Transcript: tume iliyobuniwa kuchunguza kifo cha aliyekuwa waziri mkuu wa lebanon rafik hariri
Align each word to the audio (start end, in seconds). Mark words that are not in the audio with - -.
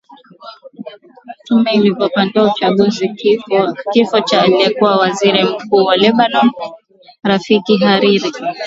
tume 1.45 1.73
iliyobuniwa 1.75 2.49
kuchunguza 2.49 3.07
kifo 3.93 4.21
cha 4.21 4.41
aliyekuwa 4.41 4.95
waziri 4.97 5.43
mkuu 5.43 5.85
wa 5.85 5.97
lebanon 5.97 6.51
rafik 7.23 7.63
hariri 7.79 8.31